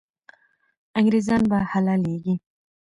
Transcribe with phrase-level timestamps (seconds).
[0.97, 2.35] انګریزان به حلالېږي.